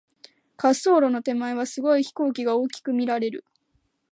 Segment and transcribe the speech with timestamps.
[0.57, 3.45] 滑走路の手前は、すごい飛行機が大きく見られる。